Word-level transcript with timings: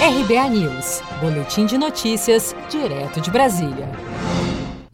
RBA 0.00 0.50
News, 0.50 1.02
Boletim 1.20 1.66
de 1.66 1.76
Notícias, 1.76 2.54
direto 2.70 3.20
de 3.20 3.32
Brasília. 3.32 3.88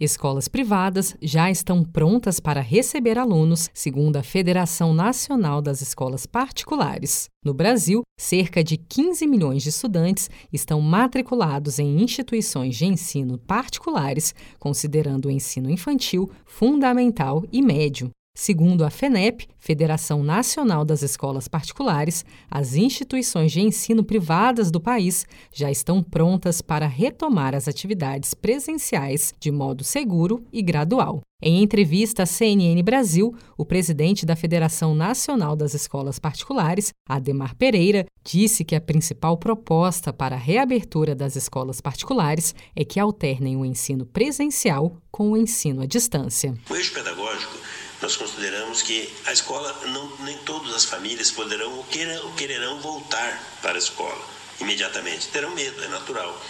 Escolas 0.01 0.49
privadas 0.49 1.15
já 1.21 1.51
estão 1.51 1.85
prontas 1.85 2.41
para 2.41 2.63
receber 2.63 3.19
alunos, 3.19 3.69
segundo 3.75 4.17
a 4.17 4.23
Federação 4.23 4.95
Nacional 4.95 5.61
das 5.61 5.83
Escolas 5.83 6.25
Particulares. 6.25 7.29
No 7.45 7.53
Brasil, 7.53 8.01
cerca 8.19 8.65
de 8.65 8.79
15 8.79 9.27
milhões 9.27 9.63
de 9.63 9.69
estudantes 9.69 10.31
estão 10.51 10.81
matriculados 10.81 11.79
em 11.79 12.03
instituições 12.03 12.75
de 12.75 12.87
ensino 12.87 13.37
particulares, 13.37 14.35
considerando 14.59 15.27
o 15.27 15.31
ensino 15.31 15.69
infantil, 15.69 16.31
fundamental 16.47 17.45
e 17.53 17.61
médio. 17.61 18.11
Segundo 18.37 18.85
a 18.85 18.91
FENEP, 18.91 19.47
Federação 19.57 20.25
Nacional 20.25 20.85
das 20.85 21.03
Escolas 21.03 21.47
Particulares, 21.47 22.25
as 22.51 22.75
instituições 22.75 23.53
de 23.53 23.61
ensino 23.61 24.03
privadas 24.03 24.73
do 24.73 24.81
país 24.81 25.25
já 25.53 25.71
estão 25.71 26.03
prontas 26.03 26.61
para 26.61 26.89
retomar 26.89 27.55
as 27.55 27.69
atividades 27.69 28.35
presenciais 28.35 29.33
de 29.39 29.53
modo 29.53 29.85
seguro 29.85 30.45
e 30.53 30.61
gradual. 30.63 31.21
Em 31.41 31.63
entrevista 31.63 32.25
à 32.25 32.27
CNN 32.27 32.83
Brasil, 32.83 33.37
o 33.57 33.65
presidente 33.65 34.27
da 34.27 34.35
Federação 34.35 34.97
Nacional 34.97 35.55
das 35.55 35.73
Escolas 35.73 36.19
Particulares, 36.19 36.93
Ademar 37.09 37.55
Pereira, 37.55 38.05
disse 38.25 38.65
que 38.65 38.75
a 38.75 38.81
principal 38.81 39.39
proposta 39.39 40.13
para 40.13 40.35
a 40.35 40.39
reabertura 40.39 41.15
das 41.15 41.37
escolas 41.37 41.81
particulares 41.81 42.53
é 42.75 42.85
que 42.85 42.99
alternem 42.99 43.57
o 43.57 43.65
ensino 43.65 44.05
presencial 44.05 44.97
com 45.11 45.31
o 45.31 45.37
ensino 45.37 45.83
à 45.83 45.87
distância. 45.87 46.55
O 46.69 46.75
eixo 46.75 46.93
pedagógico 46.93 47.54
nós 48.03 48.17
consideramos 48.17 48.83
que 48.83 49.13
a 49.27 49.33
escola, 49.33 49.73
não, 49.87 50.17
nem 50.21 50.37
todas 50.39 50.75
as 50.75 50.85
famílias 50.85 51.31
poderão 51.31 51.73
ou, 51.73 51.87
ou 52.25 52.33
quererão 52.33 52.81
voltar 52.81 53.59
para 53.63 53.75
a 53.75 53.79
escola 53.79 54.35
imediatamente. 54.61 55.29
Terão 55.29 55.51
medo, 55.55 55.83
é 55.83 55.89
natural. 55.89 56.41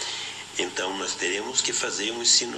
Então, 0.57 0.97
nós 0.97 1.15
teremos 1.15 1.61
que 1.61 1.73
fazer 1.73 2.11
um 2.11 2.21
ensino 2.21 2.57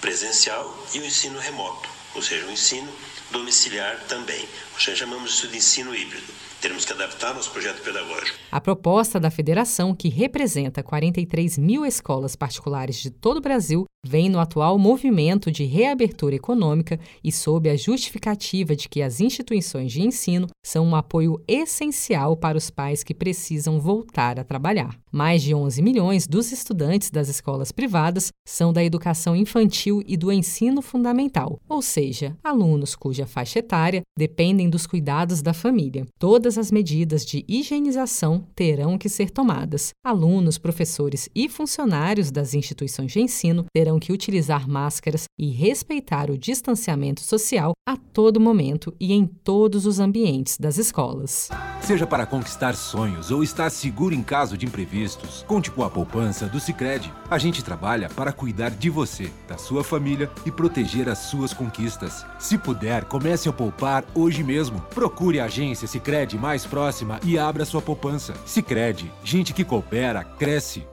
presencial 0.00 0.86
e 0.94 1.00
um 1.00 1.04
ensino 1.04 1.38
remoto, 1.38 1.88
ou 2.14 2.22
seja, 2.22 2.46
um 2.46 2.52
ensino 2.52 2.90
domiciliar 3.30 4.04
também. 4.08 4.48
Nós 4.72 4.82
chamamos 4.82 5.32
isso 5.32 5.48
de 5.48 5.58
ensino 5.58 5.94
híbrido. 5.94 6.32
Teremos 6.60 6.84
que 6.84 6.92
adaptar 6.92 7.34
nosso 7.34 7.50
projeto 7.52 7.82
pedagógico. 7.82 8.36
A 8.50 8.60
proposta 8.60 9.20
da 9.20 9.30
federação, 9.30 9.94
que 9.94 10.08
representa 10.08 10.82
43 10.82 11.56
mil 11.56 11.86
escolas 11.86 12.34
particulares 12.34 12.96
de 12.96 13.10
todo 13.10 13.36
o 13.36 13.40
Brasil, 13.40 13.84
vem 14.06 14.28
no 14.28 14.38
atual 14.38 14.78
movimento 14.78 15.50
de 15.50 15.64
reabertura 15.64 16.34
econômica 16.34 16.98
e 17.22 17.32
sob 17.32 17.68
a 17.68 17.76
justificativa 17.76 18.76
de 18.76 18.88
que 18.88 19.02
as 19.02 19.20
instituições 19.20 19.92
de 19.92 20.02
ensino 20.02 20.46
são 20.64 20.86
um 20.86 20.94
apoio 20.94 21.42
essencial 21.48 22.36
para 22.36 22.56
os 22.56 22.70
pais 22.70 23.02
que 23.02 23.14
precisam 23.14 23.80
voltar 23.80 24.38
a 24.38 24.44
trabalhar. 24.44 24.96
Mais 25.10 25.42
de 25.42 25.54
11 25.54 25.82
milhões 25.82 26.26
dos 26.26 26.52
estudantes 26.52 27.10
das 27.10 27.28
escolas 27.28 27.72
privadas 27.72 28.30
são 28.46 28.72
da 28.72 28.84
educação 28.84 29.34
infantil 29.34 30.02
e 30.06 30.16
do 30.16 30.30
ensino 30.30 30.82
fundamental, 30.82 31.58
ou 31.68 31.82
seja, 31.82 32.36
alunos 32.44 32.94
cuja 32.94 33.26
faixa 33.26 33.58
etária 33.58 34.02
dependem 34.16 34.68
dos 34.68 34.86
cuidados 34.86 35.42
da 35.42 35.52
família. 35.52 36.06
Todas 36.18 36.58
as 36.58 36.70
medidas 36.70 37.24
de 37.24 37.44
higienização 37.48 38.46
terão 38.54 38.98
que 38.98 39.08
ser 39.08 39.30
tomadas. 39.30 39.90
Alunos, 40.04 40.58
professores 40.58 41.28
e 41.34 41.48
funcionários 41.48 42.30
das 42.30 42.54
instituições 42.54 43.12
de 43.12 43.20
ensino 43.20 43.64
terão 43.88 43.98
que 43.98 44.12
utilizar 44.12 44.68
máscaras 44.68 45.24
e 45.38 45.50
respeitar 45.50 46.30
o 46.30 46.36
distanciamento 46.36 47.22
social 47.22 47.72
a 47.88 47.96
todo 47.96 48.38
momento 48.38 48.94
e 49.00 49.14
em 49.14 49.24
todos 49.26 49.86
os 49.86 49.98
ambientes 49.98 50.58
das 50.58 50.76
escolas. 50.76 51.48
Seja 51.80 52.06
para 52.06 52.26
conquistar 52.26 52.74
sonhos 52.74 53.30
ou 53.30 53.42
estar 53.42 53.70
seguro 53.70 54.14
em 54.14 54.22
caso 54.22 54.58
de 54.58 54.66
imprevistos, 54.66 55.42
conte 55.48 55.70
com 55.70 55.82
a 55.82 55.88
poupança 55.88 56.46
do 56.46 56.60
Sicredi. 56.60 57.10
A 57.30 57.38
gente 57.38 57.64
trabalha 57.64 58.10
para 58.10 58.32
cuidar 58.32 58.70
de 58.70 58.90
você, 58.90 59.30
da 59.48 59.56
sua 59.56 59.82
família 59.82 60.30
e 60.44 60.50
proteger 60.50 61.08
as 61.08 61.18
suas 61.18 61.54
conquistas. 61.54 62.26
Se 62.38 62.58
puder, 62.58 63.04
comece 63.06 63.48
a 63.48 63.52
poupar 63.52 64.04
hoje 64.14 64.44
mesmo. 64.44 64.80
Procure 64.94 65.40
a 65.40 65.46
agência 65.46 65.88
Sicredi 65.88 66.36
mais 66.36 66.66
próxima 66.66 67.18
e 67.24 67.38
abra 67.38 67.64
sua 67.64 67.80
poupança. 67.80 68.34
Sicredi, 68.44 69.10
gente 69.24 69.54
que 69.54 69.64
coopera 69.64 70.24
cresce 70.24 70.84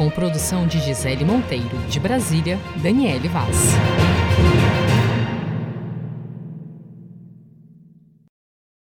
com 0.00 0.08
produção 0.08 0.66
de 0.66 0.80
Gisele 0.80 1.26
Monteiro. 1.26 1.76
De 1.86 2.00
Brasília, 2.00 2.58
Daniele 2.76 3.28
Vaz. 3.28 3.74